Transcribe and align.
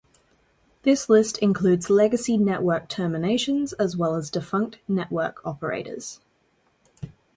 This 0.81 1.09
list 1.09 1.37
includes 1.43 1.87
legacy 1.87 2.35
network 2.35 2.89
terminations 2.89 3.71
as 3.73 3.95
well 3.95 4.15
as 4.15 4.31
defunct 4.31 4.79
network 4.87 5.45
operators. 5.45 6.19